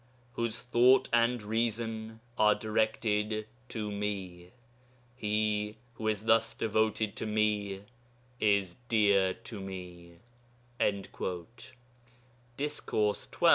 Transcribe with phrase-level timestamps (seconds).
[0.33, 4.49] whose thought and reason are directed to Me,
[5.15, 7.83] he who is [thus] devoted to Me
[8.39, 10.17] is dear to Me'
[12.57, 13.47] (Discourse xii.